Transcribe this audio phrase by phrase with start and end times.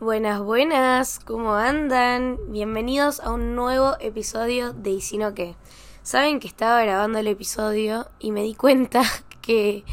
[0.00, 2.38] Buenas, buenas, ¿cómo andan?
[2.48, 5.56] Bienvenidos a un nuevo episodio de Y si no qué.
[6.02, 9.02] Saben que estaba grabando el episodio y me di cuenta
[9.42, 9.84] que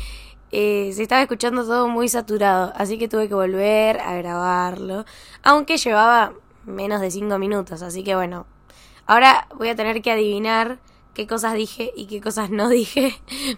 [0.53, 5.03] eh, se estaba escuchando todo muy saturado, así que tuve que volver a grabarlo,
[5.43, 6.31] aunque llevaba
[6.63, 8.45] menos de 5 minutos, así que bueno,
[9.07, 10.79] ahora voy a tener que adivinar
[11.15, 13.13] qué cosas dije y qué cosas no dije,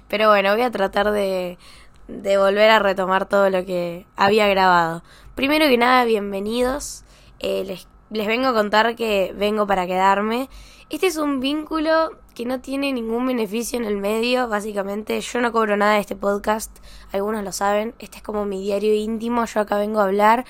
[0.07, 1.59] pero bueno, voy a tratar de,
[2.07, 5.03] de volver a retomar todo lo que había grabado.
[5.39, 7.05] Primero que nada, bienvenidos.
[7.39, 10.49] Eh, les, les vengo a contar que vengo para quedarme.
[10.89, 15.21] Este es un vínculo que no tiene ningún beneficio en el medio, básicamente.
[15.21, 16.77] Yo no cobro nada de este podcast,
[17.13, 17.95] algunos lo saben.
[17.99, 19.45] Este es como mi diario íntimo.
[19.45, 20.43] Yo acá vengo a hablar,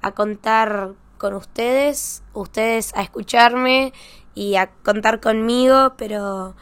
[0.00, 3.92] a contar con ustedes, ustedes a escucharme
[4.36, 6.54] y a contar conmigo, pero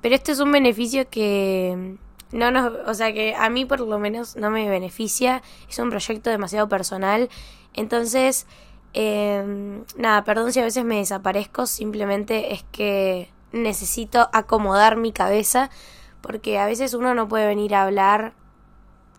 [0.00, 1.98] pero este es un beneficio que
[2.32, 5.90] no nos, o sea que a mí por lo menos no me beneficia, es un
[5.90, 7.28] proyecto demasiado personal,
[7.74, 8.46] entonces,
[8.94, 15.70] eh, nada, perdón si a veces me desaparezco, simplemente es que necesito acomodar mi cabeza,
[16.20, 18.34] porque a veces uno no puede venir a hablar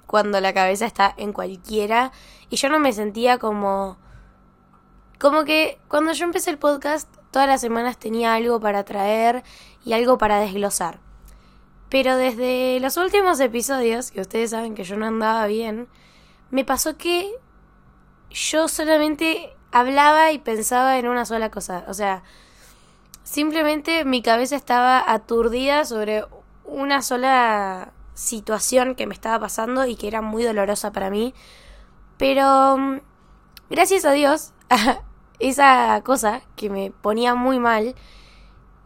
[0.08, 2.12] cuando la cabeza está en cualquiera,
[2.50, 3.98] y yo no me sentía como...
[5.20, 9.44] Como que cuando yo empecé el podcast, todas las semanas tenía algo para traer
[9.86, 11.00] y algo para desglosar.
[11.92, 15.90] Pero desde los últimos episodios, que ustedes saben que yo no andaba bien,
[16.50, 17.30] me pasó que
[18.30, 21.84] yo solamente hablaba y pensaba en una sola cosa.
[21.90, 22.24] O sea,
[23.24, 26.24] simplemente mi cabeza estaba aturdida sobre
[26.64, 31.34] una sola situación que me estaba pasando y que era muy dolorosa para mí.
[32.18, 33.02] Pero mm,
[33.70, 34.54] gracias a Dios,
[35.40, 37.96] esa cosa que me ponía muy mal,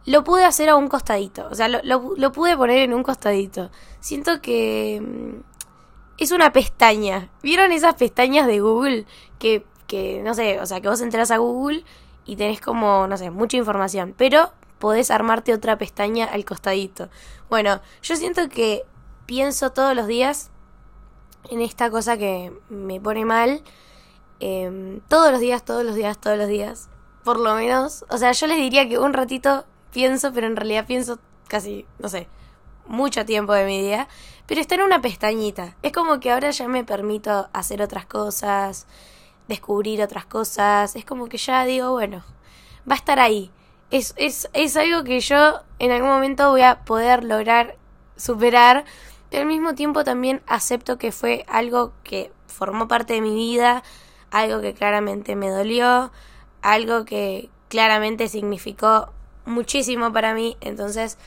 [0.06, 1.48] lo pude hacer a un costadito.
[1.50, 3.70] O sea, lo, lo, pude poner en un costadito.
[4.00, 5.40] Siento que mm,
[6.18, 7.28] es una pestaña.
[7.42, 9.04] ¿Vieron esas pestañas de Google?
[9.38, 11.84] Que, que, no sé, o sea, que vos entras a Google
[12.24, 14.14] y tenés como, no sé, mucha información.
[14.16, 17.08] Pero podés armarte otra pestaña al costadito.
[17.50, 18.84] Bueno, yo siento que
[19.26, 20.50] pienso todos los días
[21.50, 23.62] en esta cosa que me pone mal.
[24.38, 26.88] Em, todos los días, todos los días, todos los días.
[27.24, 28.04] Por lo menos.
[28.08, 29.64] O sea, yo les diría que un ratito
[29.96, 31.18] pienso, pero en realidad pienso
[31.48, 32.28] casi, no sé,
[32.84, 34.08] mucho tiempo de mi día,
[34.46, 35.74] pero está en una pestañita.
[35.80, 38.86] Es como que ahora ya me permito hacer otras cosas,
[39.48, 42.22] descubrir otras cosas, es como que ya digo, bueno,
[42.86, 43.50] va a estar ahí.
[43.90, 47.78] Es, es, es algo que yo en algún momento voy a poder lograr
[48.18, 48.84] superar,
[49.30, 53.82] pero al mismo tiempo también acepto que fue algo que formó parte de mi vida,
[54.30, 56.12] algo que claramente me dolió,
[56.60, 59.14] algo que claramente significó
[59.46, 61.18] muchísimo para mí, entonces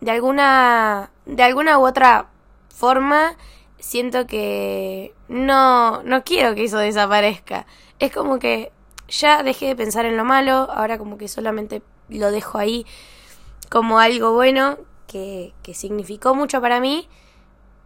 [0.00, 2.28] de alguna de alguna u otra
[2.68, 3.36] forma
[3.78, 7.66] siento que no no quiero que eso desaparezca.
[7.98, 8.72] Es como que
[9.08, 12.86] ya dejé de pensar en lo malo, ahora como que solamente lo dejo ahí
[13.70, 17.08] como algo bueno que, que significó mucho para mí.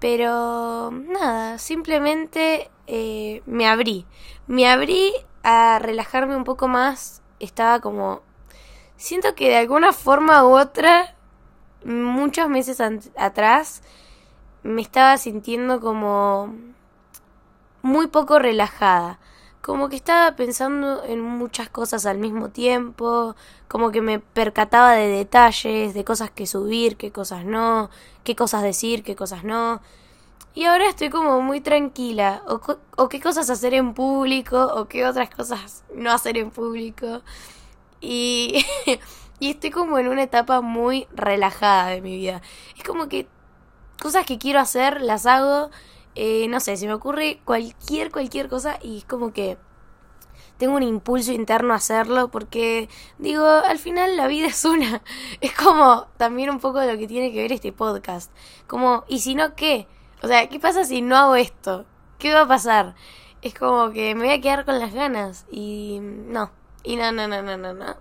[0.01, 4.07] Pero nada, simplemente eh, me abrí.
[4.47, 5.13] Me abrí
[5.43, 7.23] a relajarme un poco más.
[7.41, 8.23] Estaba como
[8.97, 11.15] siento que de alguna forma u otra,
[11.85, 12.81] muchos meses
[13.17, 13.83] atrás,
[14.63, 16.55] me estaba sintiendo como
[17.83, 19.19] muy poco relajada.
[19.61, 23.35] Como que estaba pensando en muchas cosas al mismo tiempo,
[23.69, 27.89] como que me percataba de detalles, de cosas que subir, qué cosas no,
[28.25, 29.81] qué cosas decir, qué cosas no.
[30.55, 32.61] Y ahora estoy como muy tranquila, o,
[32.97, 37.23] o qué cosas hacer en público, o qué otras cosas no hacer en público.
[38.05, 38.65] Y,
[39.41, 42.43] y estoy como en una etapa muy relajada de mi vida.
[42.77, 43.27] Es como que
[44.01, 45.71] cosas que quiero hacer las hago.
[46.15, 49.59] Eh, no sé, se me ocurre cualquier, cualquier cosa y es como que
[50.59, 52.89] tengo un impulso interno a hacerlo porque
[53.19, 55.03] digo, al final la vida es una.
[55.41, 58.31] Es como también un poco de lo que tiene que ver este podcast.
[58.67, 59.89] Como, ¿y si no qué?
[60.23, 61.87] O sea, ¿qué pasa si no hago esto?
[62.19, 62.95] ¿Qué va a pasar?
[63.43, 66.51] Es como que me voy a quedar con las ganas y no.
[66.85, 67.97] Y no, no, no, no, no, no.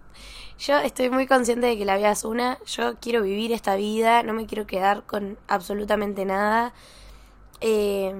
[0.60, 2.60] Yo estoy muy consciente de que la vida es una.
[2.66, 6.74] Yo quiero vivir esta vida, no me quiero quedar con absolutamente nada.
[7.62, 8.14] Eh,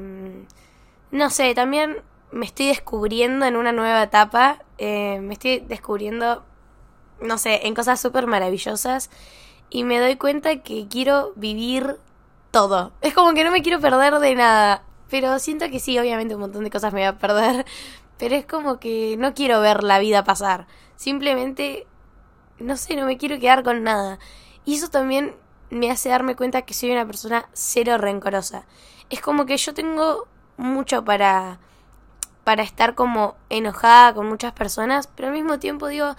[1.12, 1.98] no sé, también
[2.32, 4.64] me estoy descubriendo en una nueva etapa.
[4.78, 6.44] Eh, me estoy descubriendo,
[7.22, 9.10] no sé, en cosas súper maravillosas.
[9.70, 11.98] Y me doy cuenta que quiero vivir
[12.52, 12.94] todo.
[13.02, 14.84] Es como que no me quiero perder de nada.
[15.10, 17.66] Pero siento que sí, obviamente un montón de cosas me voy a perder.
[18.24, 20.66] Pero es como que no quiero ver la vida pasar.
[20.96, 21.86] Simplemente,
[22.58, 24.18] no sé, no me quiero quedar con nada.
[24.64, 25.36] Y eso también
[25.70, 28.66] me hace darme cuenta que soy una persona cero rencorosa.
[29.10, 30.26] Es como que yo tengo
[30.56, 31.60] mucho para
[32.46, 36.16] para estar como enojada con muchas personas, pero al mismo tiempo digo,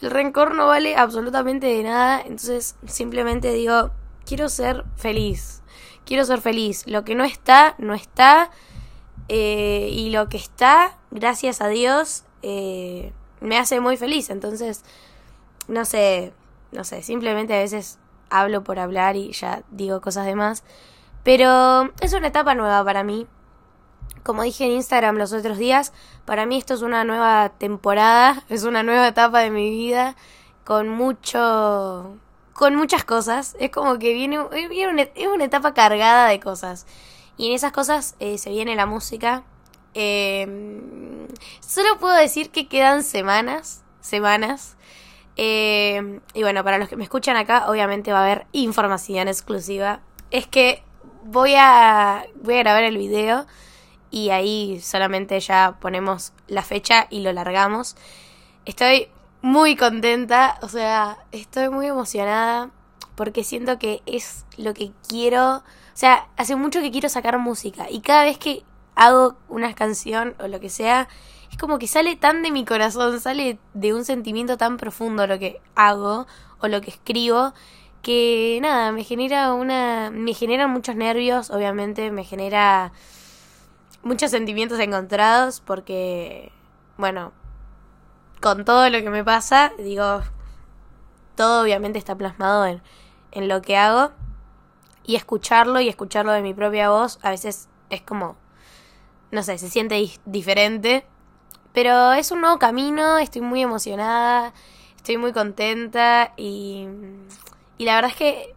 [0.00, 3.90] el rencor no vale absolutamente de nada, entonces simplemente digo,
[4.24, 5.62] quiero ser feliz,
[6.04, 8.52] quiero ser feliz, lo que no está, no está,
[9.28, 14.84] eh, y lo que está, gracias a Dios, eh, me hace muy feliz, entonces,
[15.68, 16.32] no sé,
[16.72, 17.98] no sé, simplemente a veces
[18.30, 20.64] hablo por hablar y ya digo cosas de más,
[21.24, 23.26] pero es una etapa nueva para mí,
[24.22, 25.92] como dije en Instagram los otros días,
[26.24, 30.16] para mí esto es una nueva temporada, es una nueva etapa de mi vida
[30.64, 32.18] con mucho
[32.58, 33.56] con muchas cosas.
[33.60, 34.38] Es como que viene,
[35.14, 36.86] es una etapa cargada de cosas.
[37.38, 39.44] Y en esas cosas eh, se viene la música.
[39.94, 41.26] Em,
[41.60, 44.76] solo puedo decir que quedan semanas, semanas.
[45.36, 50.00] Em, y bueno, para los que me escuchan acá, obviamente va a haber información exclusiva.
[50.30, 50.82] Es que
[51.22, 53.46] voy a, voy a grabar el video
[54.10, 57.96] y ahí solamente ya ponemos la fecha y lo largamos.
[58.64, 59.08] Estoy
[59.42, 62.70] muy contenta, o sea, estoy muy emocionada
[63.14, 65.62] porque siento que es lo que quiero,
[65.98, 68.62] sea, hace mucho que quiero sacar música y cada vez que
[68.94, 71.08] hago una canción o lo que sea,
[71.50, 75.40] es como que sale tan de mi corazón, sale de un sentimiento tan profundo lo
[75.40, 76.28] que hago
[76.60, 77.52] o lo que escribo
[78.00, 82.92] que nada, me genera una me genera muchos nervios, obviamente me genera
[84.04, 86.52] muchos sentimientos encontrados porque,
[86.96, 87.32] bueno,
[88.40, 90.22] con todo lo que me pasa, digo,
[91.34, 92.82] todo obviamente está plasmado en,
[93.32, 94.12] en lo que hago
[95.08, 98.36] y escucharlo y escucharlo de mi propia voz a veces es como,
[99.30, 101.06] no sé, se siente diferente,
[101.72, 104.52] pero es un nuevo camino, estoy muy emocionada,
[104.96, 106.86] estoy muy contenta y,
[107.78, 108.54] y la verdad es que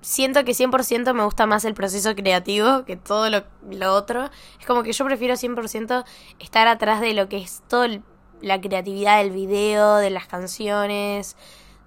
[0.00, 4.30] siento que 100% me gusta más el proceso creativo que todo lo, otro.
[4.58, 6.04] Es como que yo prefiero 100%
[6.38, 8.00] estar atrás de lo que es toda
[8.40, 11.36] la creatividad del video, de las canciones,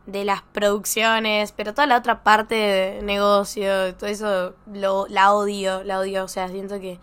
[0.05, 5.83] de las producciones, pero toda la otra parte de negocio, todo eso lo, la odio,
[5.83, 6.99] la odio, o sea, siento que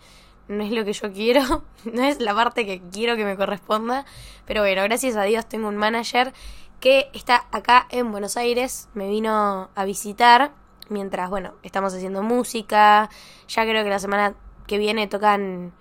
[0.47, 4.05] no es lo que yo quiero, no es la parte que quiero que me corresponda,
[4.45, 6.33] pero bueno, gracias a Dios tengo un manager
[6.79, 10.51] que está acá en Buenos Aires, me vino a visitar
[10.89, 13.09] mientras, bueno, estamos haciendo música.
[13.47, 14.35] Ya creo que la semana
[14.67, 15.73] que viene tocan...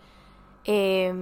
[0.64, 1.12] Eh,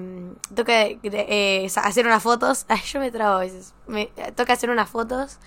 [0.55, 2.67] toca eh, hacer unas fotos.
[2.69, 3.75] Ay, yo me trago a veces.
[3.87, 4.07] Me
[4.37, 5.39] toca hacer unas fotos.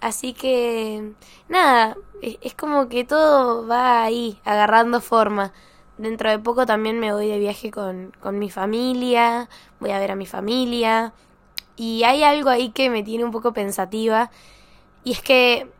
[0.00, 1.12] Así que,
[1.48, 5.52] nada, es, como que todo va ahí, agarrando forma.
[5.98, 9.48] Dentro de poco también me voy de viaje con, con mi familia,
[9.80, 11.12] voy a ver a mi familia.
[11.76, 14.30] Y hay algo ahí que me tiene un poco pensativa.
[15.04, 15.70] Y es que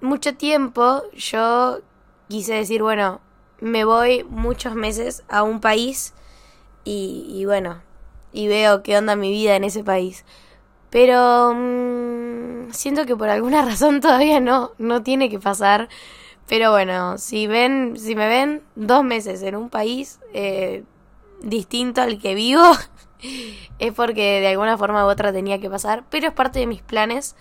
[0.00, 1.80] mucho tiempo yo
[2.28, 3.20] quise decir, bueno,
[3.60, 6.14] me voy muchos meses a un país
[6.84, 7.82] y, bueno,
[8.32, 10.24] y veo qué onda mi vida en ese país.
[10.90, 15.88] Pero mm, siento que por alguna razón todavía no, no tiene que pasar.
[16.46, 20.82] Pero bueno, si ven, si me ven dos meses en un país eh,
[21.42, 22.64] distinto al que vivo,
[23.78, 26.04] es porque de alguna forma u otra tenía que pasar.
[26.10, 27.36] Pero es parte de mis planes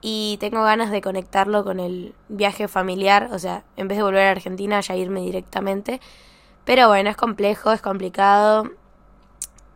[0.00, 4.26] y tengo ganas de conectarlo con el viaje familiar, o sea, en vez de volver
[4.26, 6.00] a Argentina ya irme directamente.
[6.64, 8.70] Pero bueno, es complejo, es complicado.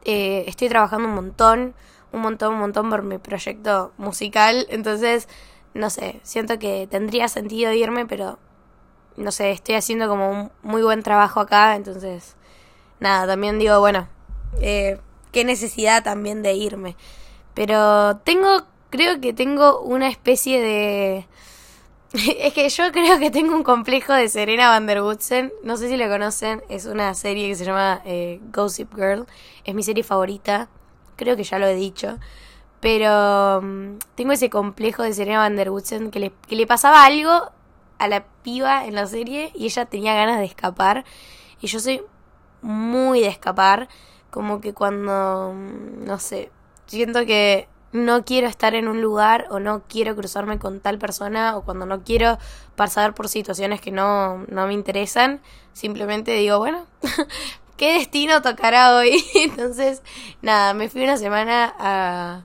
[0.04, 1.74] Eh, estoy trabajando un montón,
[2.12, 5.28] un montón, un montón por mi proyecto musical, entonces,
[5.74, 8.38] no sé, siento que tendría sentido irme, pero
[9.16, 12.36] no sé, estoy haciendo como un muy buen trabajo acá, entonces,
[13.00, 14.08] nada, también digo, bueno,
[14.60, 15.00] eh,
[15.32, 16.96] qué necesidad también de irme.
[17.54, 21.26] Pero tengo creo que tengo una especie de...
[22.38, 25.50] es que yo creo que tengo un complejo de Serena Van der Woodsen.
[25.64, 26.62] No sé si la conocen.
[26.68, 29.26] Es una serie que se llama eh, Gossip Girl.
[29.64, 30.68] Es mi serie favorita.
[31.16, 32.18] Creo que ya lo he dicho.
[32.80, 37.04] Pero mm, tengo ese complejo de Serena Van der Woodsen que le, que le pasaba
[37.04, 37.50] algo
[37.98, 41.04] a la piba en la serie y ella tenía ganas de escapar.
[41.60, 42.02] Y yo soy
[42.60, 43.88] muy de escapar.
[44.30, 46.50] Como que cuando, mm, no sé,
[46.86, 51.56] siento que no quiero estar en un lugar o no quiero cruzarme con tal persona
[51.56, 52.38] o cuando no quiero
[52.74, 55.40] pasar por situaciones que no, no me interesan,
[55.74, 56.86] simplemente digo, bueno,
[57.76, 59.24] ¿qué destino tocará hoy?
[59.34, 60.02] Entonces,
[60.40, 62.44] nada, me fui una semana a,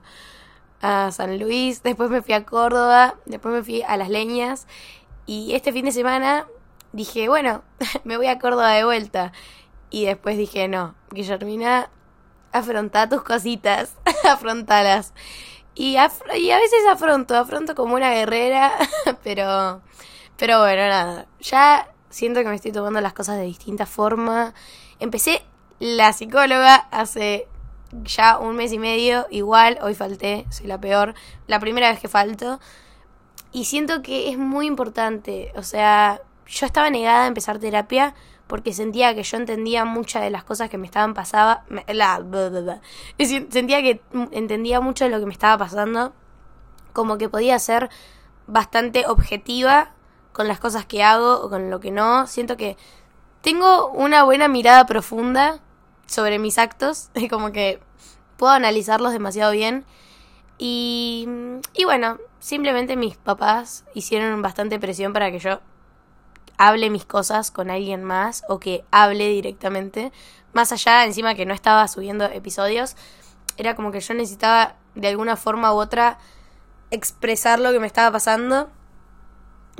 [0.80, 4.66] a San Luis, después me fui a Córdoba, después me fui a Las Leñas
[5.26, 6.46] y este fin de semana
[6.92, 7.62] dije, bueno,
[8.04, 9.32] me voy a Córdoba de vuelta.
[9.90, 11.90] Y después dije, no, Guillermina,
[12.52, 13.94] afronta tus cositas,
[14.24, 15.14] afrontalas.
[15.74, 18.72] Y, y a veces afronto, afronto como una guerrera,
[19.22, 19.80] pero,
[20.36, 24.54] pero bueno, nada, ya siento que me estoy tomando las cosas de distinta forma.
[25.00, 25.42] Empecé
[25.78, 27.46] la psicóloga hace
[27.92, 31.14] ya un mes y medio, igual, hoy falté, soy la peor,
[31.46, 32.60] la primera vez que falto.
[33.52, 38.14] Y siento que es muy importante, o sea, yo estaba negada a empezar terapia
[38.46, 42.80] porque sentía que yo entendía muchas de las cosas que me estaban pasando, la,
[43.50, 44.00] sentía que
[44.32, 46.12] entendía mucho de lo que me estaba pasando,
[46.92, 47.90] como que podía ser
[48.46, 49.92] bastante objetiva
[50.32, 52.76] con las cosas que hago o con lo que no, siento que
[53.42, 55.60] tengo una buena mirada profunda
[56.06, 57.80] sobre mis actos, como que
[58.36, 59.84] puedo analizarlos demasiado bien.
[60.58, 61.28] Y,
[61.74, 65.60] y bueno, simplemente mis papás hicieron bastante presión para que yo
[66.56, 70.12] hable mis cosas con alguien más o que hable directamente.
[70.52, 72.96] Más allá, encima que no estaba subiendo episodios,
[73.56, 76.18] era como que yo necesitaba de alguna forma u otra
[76.90, 78.68] expresar lo que me estaba pasando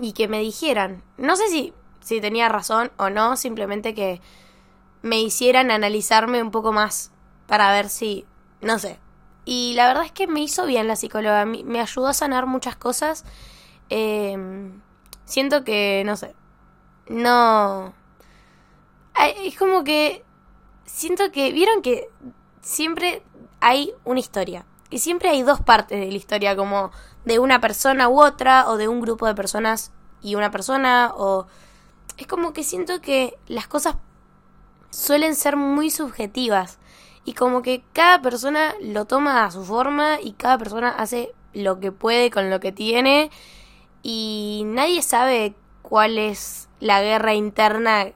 [0.00, 1.02] y que me dijeran.
[1.16, 1.72] No sé si,
[2.08, 4.22] si tenía razón o no, simplemente que
[5.02, 7.12] me hicieran analizarme un poco más
[7.46, 8.24] para ver si,
[8.62, 8.98] no sé.
[9.44, 12.76] Y la verdad es que me hizo bien la psicóloga, me ayudó a sanar muchas
[12.76, 13.24] cosas.
[13.90, 14.80] Em,
[15.26, 16.34] siento que, no sé,
[17.08, 17.94] no...
[19.44, 20.24] Es como que...
[20.86, 21.52] Siento que...
[21.52, 22.08] Vieron que
[22.62, 23.22] siempre
[23.60, 24.64] hay una historia.
[24.90, 26.90] Y siempre hay dos partes de la historia, como
[27.26, 31.46] de una persona u otra, o de un grupo de personas y una persona, o...
[32.18, 33.96] Es como que siento que las cosas
[34.90, 36.78] suelen ser muy subjetivas.
[37.24, 41.78] Y como que cada persona lo toma a su forma y cada persona hace lo
[41.78, 43.30] que puede con lo que tiene.
[44.02, 48.08] Y nadie sabe cuál es la guerra interna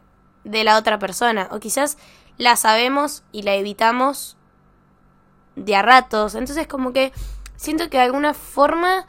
[0.44, 1.48] de la otra persona.
[1.52, 1.96] O quizás
[2.38, 4.36] la sabemos y la evitamos
[5.54, 6.34] de a ratos.
[6.34, 7.12] Entonces como que
[7.54, 9.06] siento que de alguna forma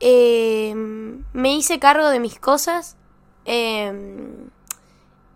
[0.00, 2.96] eh, me hice cargo de mis cosas.
[3.44, 3.92] Eh,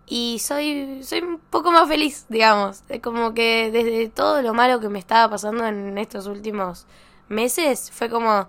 [0.09, 2.83] y soy, soy un poco más feliz, digamos.
[3.03, 6.87] Como que desde todo lo malo que me estaba pasando en estos últimos
[7.27, 8.47] meses, fue como,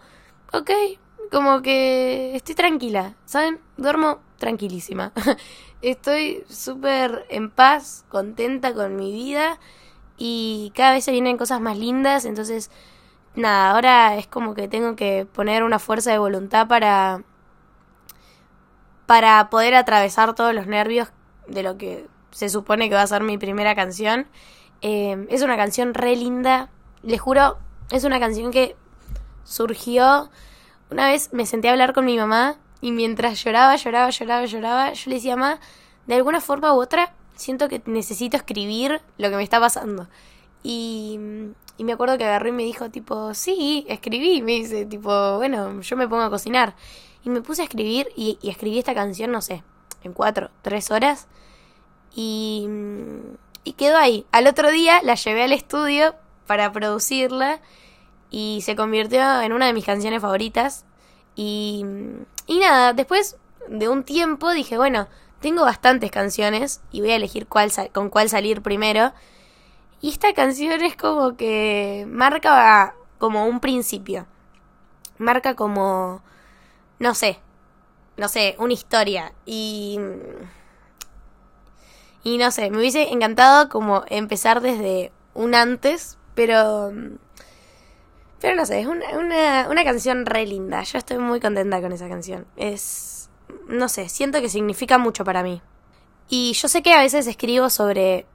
[0.52, 0.70] ok,
[1.30, 3.60] como que estoy tranquila, ¿saben?
[3.76, 5.12] Duermo tranquilísima.
[5.82, 9.58] estoy súper en paz, contenta con mi vida
[10.16, 12.70] y cada vez se vienen cosas más lindas, entonces
[13.34, 17.22] nada, ahora es como que tengo que poner una fuerza de voluntad para
[19.10, 21.08] para poder atravesar todos los nervios
[21.48, 24.28] de lo que se supone que va a ser mi primera canción.
[24.82, 26.70] Eh, es una canción re linda,
[27.02, 27.58] les juro,
[27.90, 28.76] es una canción que
[29.42, 30.30] surgió
[30.92, 34.92] una vez me senté a hablar con mi mamá y mientras lloraba, lloraba, lloraba, lloraba,
[34.92, 35.58] yo le decía, mamá,
[36.06, 40.06] de alguna forma u otra, siento que necesito escribir lo que me está pasando.
[40.62, 41.18] Y,
[41.78, 44.40] y me acuerdo que agarró y me dijo, tipo, sí, escribí.
[44.40, 46.76] Me dice, tipo, bueno, yo me pongo a cocinar.
[47.24, 49.62] Y me puse a escribir y, escribí esta canción, no sé,
[50.02, 51.26] en cuatro, tres horas.
[52.14, 52.68] Y,
[53.64, 54.26] y quedó ahí.
[54.32, 56.14] Al otro día la llevé al estudio
[56.46, 57.60] para producirla
[58.30, 60.84] y se convirtió en una de mis canciones favoritas.
[61.36, 61.84] Y,
[62.46, 63.36] y nada, después
[63.68, 65.08] de un tiempo dije, bueno,
[65.40, 69.12] tengo bastantes canciones y voy a elegir cuál con cuál salir primero.
[70.00, 74.26] Y esta canción es como que marca como un principio.
[75.18, 76.22] Marca como,
[77.00, 77.40] no sé,
[78.16, 79.32] no sé, una historia.
[79.44, 79.98] Y...
[82.22, 86.92] Y no sé, me hubiese encantado como empezar desde un antes, pero
[88.40, 90.82] pero no sé, es una, una, canción re linda.
[90.82, 92.46] Yo estoy muy contenta con esa canción.
[92.56, 93.28] Es.
[93.68, 95.60] No sé, siento que significa mucho para mí.
[96.28, 98.26] Y yo sé que a veces escribo sobre.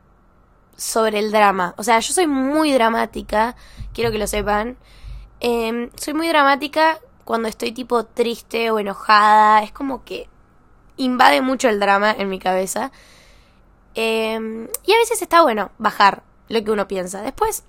[0.77, 1.73] sobre el drama.
[1.77, 3.55] O sea, yo soy muy dramática.
[3.93, 4.77] Quiero que lo sepan.
[5.39, 9.63] Em, soy muy dramática cuando estoy tipo triste o enojada.
[9.63, 10.29] Es como que
[10.97, 12.91] invade mucho el drama en mi cabeza.
[13.95, 17.21] Em, y a veces está bueno bajar lo que uno piensa.
[17.21, 17.63] Después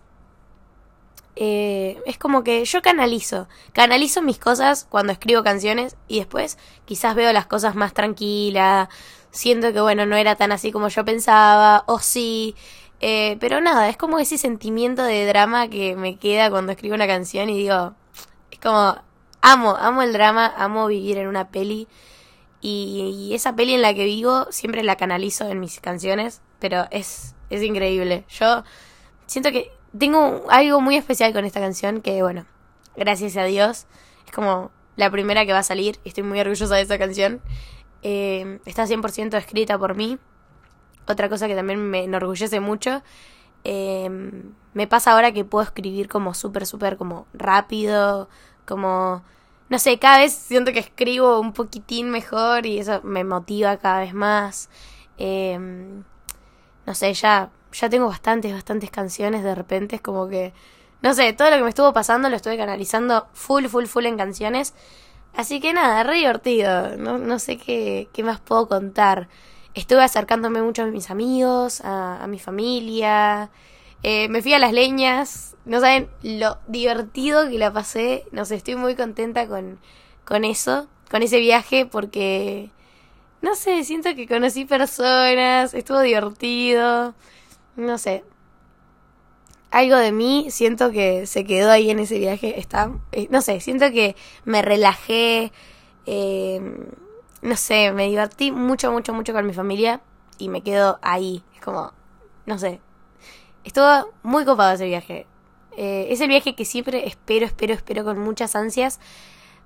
[1.36, 7.14] eh, es como que yo canalizo, canalizo mis cosas cuando escribo canciones y después quizás
[7.14, 8.88] veo las cosas más tranquilas,
[9.30, 12.56] siento que bueno, no era tan así como yo pensaba, o sí,
[13.00, 17.06] eh, pero nada, es como ese sentimiento de drama que me queda cuando escribo una
[17.06, 17.94] canción y digo,
[18.50, 18.96] es como,
[19.46, 21.86] amo, amo el drama, amo vivir en una peli
[22.60, 27.34] y, esa peli en la que vivo siempre la canalizo en mis canciones, pero es,
[27.48, 28.64] es increíble, yo
[29.26, 32.44] siento que tengo algo muy especial con esta canción que, bueno,
[32.96, 33.86] gracias a Dios,
[34.26, 35.98] es como la primera que va a salir.
[36.04, 37.40] Estoy muy orgullosa de esta canción.
[38.02, 40.18] Eh, está 100% escrita por mí.
[41.06, 43.02] Otra cosa que también me enorgullece mucho.
[43.64, 44.08] Eh,
[44.74, 48.28] me pasa ahora que puedo escribir como súper, súper como rápido,
[48.66, 49.22] como...
[49.68, 54.00] No sé, cada vez siento que escribo un poquitín mejor y eso me motiva cada
[54.00, 54.68] vez más.
[55.18, 55.58] Eh,
[56.86, 60.52] no sé, ya, ya tengo bastantes, bastantes canciones de repente, es como que,
[61.02, 64.16] no sé, todo lo que me estuvo pasando lo estuve canalizando full, full, full en
[64.16, 64.74] canciones.
[65.34, 69.28] Así que nada, re divertido, no, no sé qué, qué más puedo contar.
[69.74, 73.50] Estuve acercándome mucho a mis amigos, a, a mi familia,
[74.08, 78.54] eh, me fui a las leñas, no saben lo divertido que la pasé, no sé,
[78.54, 79.80] estoy muy contenta con,
[80.24, 82.70] con eso, con ese viaje, porque,
[83.42, 87.16] no sé, siento que conocí personas, estuvo divertido,
[87.74, 88.22] no sé.
[89.72, 93.58] Algo de mí siento que se quedó ahí en ese viaje, está, eh, no sé,
[93.58, 95.50] siento que me relajé,
[96.06, 96.60] eh,
[97.42, 100.00] no sé, me divertí mucho, mucho, mucho con mi familia
[100.38, 101.92] y me quedo ahí, es como,
[102.46, 102.80] no sé,
[103.66, 105.26] Estuvo muy copado ese viaje.
[105.76, 109.00] Eh, es el viaje que siempre espero, espero, espero con muchas ansias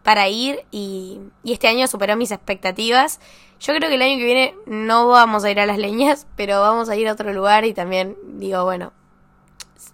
[0.03, 3.21] para ir y, este año superó mis expectativas.
[3.61, 6.63] Yo creo que el año que viene no vamos a ir a las leñas, pero
[6.63, 8.95] vamos a ir a otro lugar y también digo, bueno,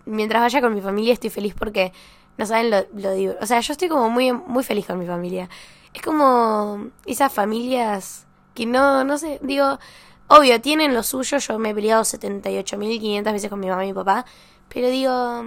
[0.05, 1.93] mientras vaya con mi familia estoy feliz porque
[2.39, 3.35] no saben lo, lo digo.
[3.41, 5.49] O sea, yo estoy como muy, muy feliz con mi familia.
[5.93, 9.81] Es como esas familias que no, no sé, digo,
[10.29, 13.95] Obvio, tienen lo suyo, yo me he peleado 78.500 veces con mi mamá y mi
[13.95, 14.25] papá,
[14.69, 15.45] pero digo,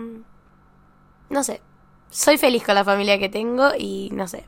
[1.29, 1.61] no sé,
[2.09, 4.47] soy feliz con la familia que tengo y no sé,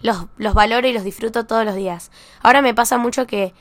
[0.00, 2.10] los, los valoro y los disfruto todos los días.
[2.42, 3.54] Ahora me pasa mucho que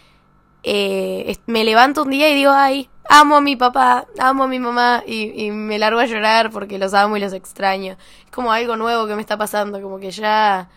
[0.63, 4.59] eh, me levanto un día y digo, ay, amo a mi papá, amo a mi
[4.59, 7.95] mamá y, y me largo a llorar porque los amo y los extraño.
[8.25, 10.69] Es como algo nuevo que me está pasando, como que ya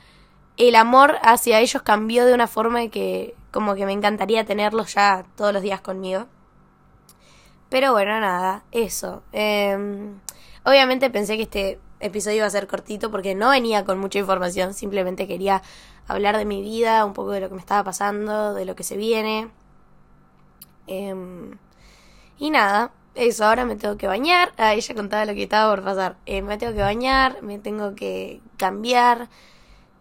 [0.58, 5.24] el amor hacia ellos cambió de una forma que como que me encantaría tenerlos ya
[5.36, 6.26] todos los días conmigo.
[7.68, 9.22] Pero bueno, nada, eso.
[9.32, 10.18] Em,
[10.64, 14.74] obviamente pensé que este episodio iba a ser cortito porque no venía con mucha información,
[14.74, 15.62] simplemente quería
[16.08, 18.82] hablar de mi vida, un poco de lo que me estaba pasando, de lo que
[18.82, 19.50] se viene.
[20.86, 21.58] Em,
[22.38, 24.52] y nada, eso, ahora me tengo que bañar.
[24.56, 26.16] Ah, ella contaba lo que estaba por pasar.
[26.26, 29.28] Eh, me tengo que bañar, me tengo que cambiar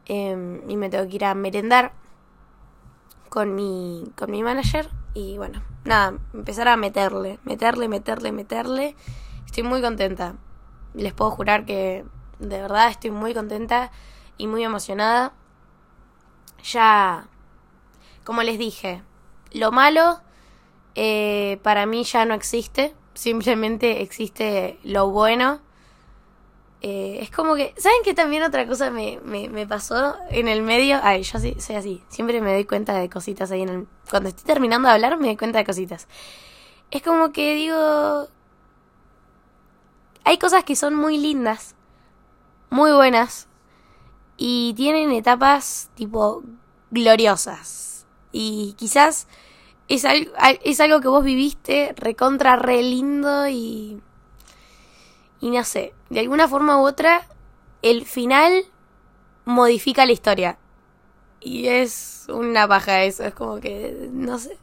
[0.06, 1.91] em, y me tengo que ir a merendar
[3.30, 8.96] con mi, con mi manager y bueno, nada, empezar a meterle, meterle, meterle, meterle.
[9.46, 10.36] Estoy muy contenta.
[10.94, 12.06] Les puedo jurar que
[12.39, 13.92] de verdad estoy muy contenta
[14.38, 15.34] y muy emocionada.
[16.63, 17.28] Ya,
[18.24, 19.02] como les dije,
[19.52, 20.22] lo malo
[20.96, 25.62] eh, para mí ya no existe, simplemente existe lo bueno
[26.82, 31.00] eh, es como que, ¿saben que también otra cosa me, me, pasó en el medio?
[31.04, 33.88] Ay, yo sí, soy así, siempre me doy cuenta de cositas ahí en el...
[34.10, 36.08] Cuando estoy terminando de hablar me doy cuenta de cositas.
[36.92, 38.28] Es como que digo...
[40.24, 41.76] Hay cosas que son muy lindas,
[42.70, 43.48] muy buenas,
[44.38, 46.44] y tienen etapas tipo
[46.92, 48.06] gloriosas.
[48.32, 49.28] Y quizás
[49.89, 50.32] es algo,
[50.63, 54.02] es algo que vos viviste recontra re lindo y
[55.39, 57.28] y no sé, de alguna forma u otra,
[57.82, 58.65] el final
[59.45, 60.58] modifica la historia.
[61.39, 64.58] Y es una paja eso, es como que, no sé.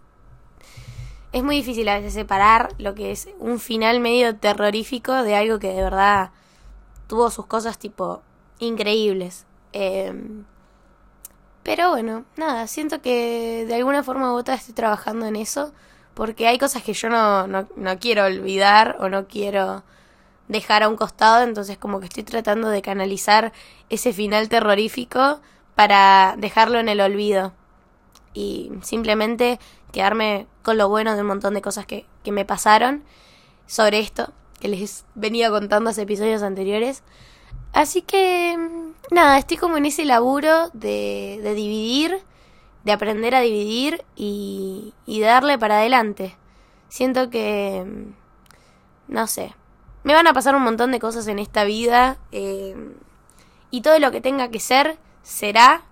[1.32, 5.58] Es muy difícil a veces separar lo que es un final medio terrorífico de algo
[5.58, 6.30] que de verdad
[7.06, 8.22] tuvo sus cosas tipo
[8.58, 9.46] increíbles.
[9.72, 10.44] Em,
[11.62, 15.72] pero bueno, nada, siento que de alguna forma u otra estoy trabajando en eso.
[16.14, 19.82] Porque hay cosas que yo no, no, no quiero olvidar o no quiero
[20.48, 23.52] dejar a un costado, entonces como que estoy tratando de canalizar
[23.88, 25.40] ese final terrorífico
[25.74, 27.52] para dejarlo en el olvido
[28.32, 29.58] y simplemente
[29.92, 33.02] quedarme con lo bueno de un montón de cosas que, que me pasaron
[33.66, 37.02] sobre esto, que les venía contando hace episodios anteriores.
[37.72, 38.56] Así que,
[39.10, 42.20] nada, estoy como en ese laburo de, de dividir,
[42.84, 46.36] de aprender a dividir y, y darle para adelante.
[46.88, 47.84] Siento que,
[49.08, 49.54] no sé,
[50.06, 52.76] me van a pasar un montón de cosas en esta vida eh,
[53.72, 55.82] y todo lo que tenga que ser será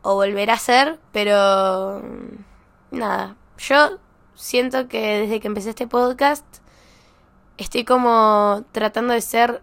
[0.00, 3.98] o volverá a ser, pero mm, nada, yo
[4.34, 6.46] siento que desde que empecé este podcast
[7.58, 9.62] estoy como tratando de ser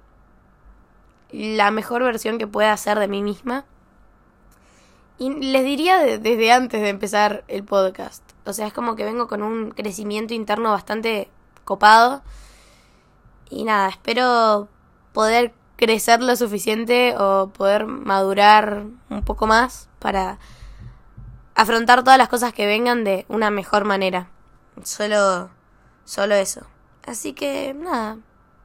[1.32, 3.66] la mejor versión que pueda ser de mí misma.
[5.18, 8.22] Y les diría desde antes de empezar el podcast.
[8.46, 11.32] O sea, es como que vengo con un crecimiento interno bastante
[11.66, 12.22] copado.
[13.50, 14.68] Y nada, espero
[15.14, 20.40] poder crecer lo suficiente o poder madurar un poco más para
[21.56, 24.30] afrontar todas las cosas que vengan de una mejor manera.
[24.84, 25.50] Solo,
[26.06, 26.62] solo eso.
[27.06, 28.18] Así que nada,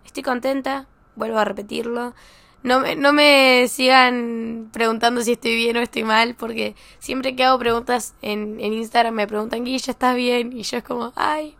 [0.04, 2.14] estoy contenta, vuelvo a repetirlo.
[2.62, 7.44] No me, no me sigan preguntando si estoy bien o estoy mal, porque siempre que
[7.44, 10.52] hago preguntas en, en Instagram me preguntan, ya ¿estás bien?
[10.52, 11.56] Y yo es como, ay,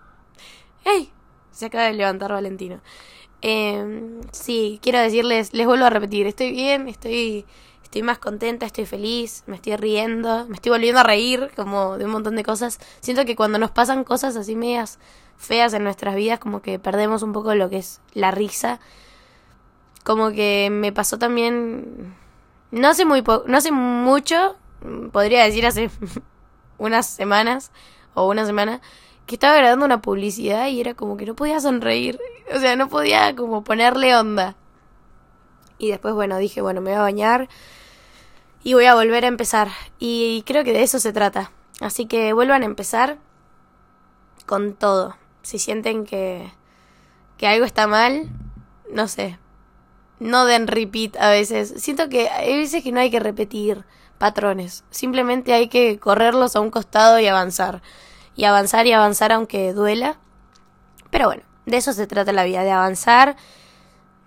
[0.85, 1.11] ¡Hey!
[1.51, 2.81] Se acaba de levantar Valentino.
[3.47, 7.45] Eh, sí, quiero decirles, les vuelvo a repetir, estoy bien, estoy,
[7.83, 12.07] estoy más contenta, estoy feliz, me estoy riendo, me estoy volviendo a reír como de
[12.07, 12.81] un montón de cosas.
[13.01, 14.99] Siento que cuando nos pasan cosas así medias
[15.37, 18.81] feas en nuestras vidas, como que perdemos un poco lo que es la risa.
[20.05, 22.15] Como que me pasó también,
[22.71, 24.57] no hace muy no hace mucho,
[25.13, 25.91] podría decir hace
[26.79, 27.73] unas semanas
[28.15, 28.81] o una semana,
[29.27, 32.19] que estaba grabando una publicidad y era como que no podía sonreír.
[32.55, 34.57] O sea, no podía como ponerle onda.
[35.79, 37.49] Y después, bueno, dije, bueno, me voy a bañar
[38.63, 39.69] y voy a volver a empezar.
[39.99, 41.53] Y creo que de eso se trata.
[41.81, 43.19] Así que vuelvan a empezar
[44.47, 45.17] con todo.
[45.43, 46.53] Si sienten que,
[47.37, 48.29] que algo está mal,
[48.91, 49.39] no sé.
[50.21, 51.75] No den repeat a veces.
[51.79, 53.85] Siento que hay veces que no hay que repetir
[54.19, 54.85] patrones.
[54.91, 57.83] Simplemente hay que correrlos a un costado y avanzar
[58.37, 60.17] y avanzar y avanzar aunque duela.
[61.11, 63.37] Pero bueno, de eso se trata la vida, de avanzar,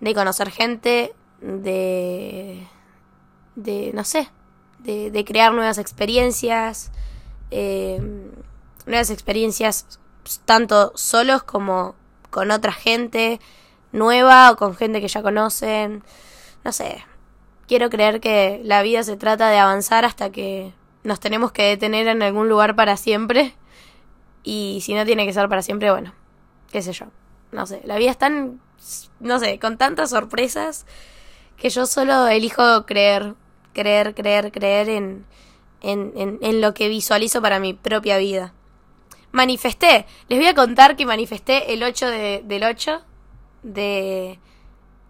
[0.00, 2.66] de conocer gente, de...
[3.56, 4.28] de no sé,
[4.78, 6.90] de, crear nuevas experiencias,
[7.50, 8.00] eh,
[8.86, 9.98] nuevas experiencias
[10.44, 11.94] tanto solos como
[12.30, 13.40] con otra gente
[13.92, 16.02] nueva o con gente que ya conocen.
[16.64, 17.04] No sé,
[17.66, 20.72] quiero creer que la vida se trata de avanzar hasta que
[21.04, 23.54] nos tenemos que detener en algún lugar para siempre
[24.48, 26.14] y si no tiene que ser para siempre, bueno,
[26.72, 27.04] qué sé yo.
[27.52, 28.62] No sé, la vida es tan,
[29.20, 30.86] no sé, con tantas sorpresas
[31.58, 33.34] que yo solo elijo creer,
[33.74, 35.26] creer, creer, creer en,
[35.82, 38.54] en, en, lo que visualizo para mi propia vida.
[39.32, 43.02] Manifesté, les voy a contar que manifesté el 8 de, del 8
[43.64, 44.38] de...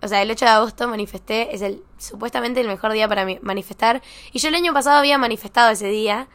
[0.02, 4.02] O sea, el 8 de agosto manifesté, es el supuestamente el mejor día para manifestar.
[4.32, 6.28] Y yo el año pasado había manifestado ese día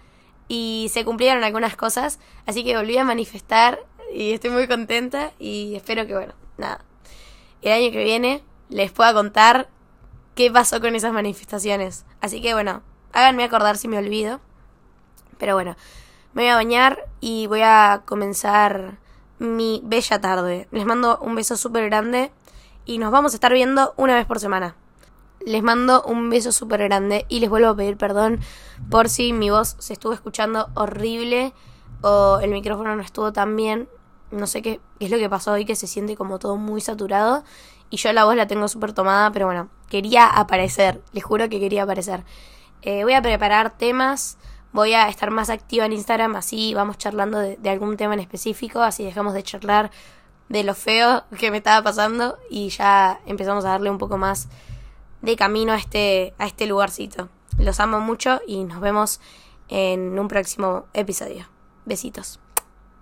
[0.48, 3.80] y se cumplieron algunas cosas, así que volví a manifestar
[4.14, 6.84] y estoy muy contenta y espero que, bueno, nada,
[7.62, 9.70] el año que viene les pueda contar
[10.36, 12.06] qué pasó con esas manifestaciones.
[12.22, 14.42] Así que, bueno, háganme acordar si me olvido.
[15.38, 15.76] Pero bueno,
[16.34, 18.98] me voy a bañar y voy a comenzar
[19.40, 20.68] mi bella tarde.
[20.72, 22.32] Les mando un beso súper grande
[22.86, 24.76] y nos vamos a estar viendo una vez por semana.
[25.46, 28.40] Les mando un beso súper grande y les vuelvo a pedir perdón
[28.90, 31.54] por si mi voz se estuvo escuchando horrible
[32.02, 33.90] o el micrófono no estuvo tan bien.
[34.32, 37.44] No sé qué, es lo que pasó hoy, que se siente como todo muy saturado.
[37.90, 41.60] Y yo la voz la tengo súper tomada, pero bueno, quería aparecer, les juro que
[41.60, 42.24] quería aparecer.
[42.82, 44.38] Eh, voy a preparar temas,
[44.72, 48.22] voy a estar más activa en Instagram, así vamos charlando de, de algún tema en
[48.22, 49.92] específico, así dejamos de charlar
[50.50, 54.50] de lo feo que me estaba pasando y ya empezamos a darle un poco más
[55.24, 57.30] de camino a este, a este lugarcito.
[57.58, 59.20] Los amo mucho y nos vemos
[59.70, 61.48] en un próximo episodio.
[61.86, 62.43] Besitos.